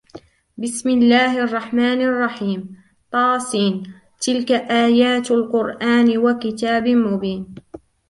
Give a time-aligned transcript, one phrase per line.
[0.61, 3.57] بسم الله الرحمن الرحيم طس
[4.21, 7.55] تلك آيات القرآن وكتاب مبين